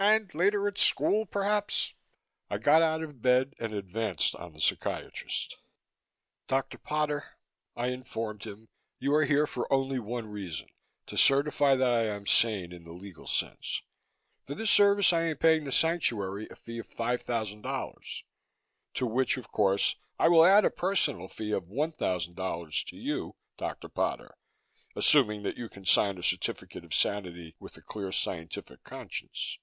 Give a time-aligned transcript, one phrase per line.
[0.00, 1.92] And, later at school, perhaps"
[2.52, 5.56] I got out of bed and advanced on the psychiatrist.
[6.46, 6.78] "Dr.
[6.78, 7.36] Potter,"
[7.74, 8.68] I informed him,
[9.00, 10.68] "you are here for only one reason,
[11.08, 13.82] to certify that I am sane in the legal sense.
[14.46, 18.22] For this service I am paying the Sanctuary a fee of five thousand dollars.
[18.94, 22.96] To which, of course, I will add a personal fee of one thousand dollars to
[22.96, 23.88] you, Dr.
[23.88, 24.36] Potter,
[24.94, 29.58] assuming that you can sign a certificate of sanity with a clear scientific conscience."